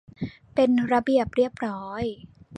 [0.55, 2.03] เป็นระเบียบเรียบร้อย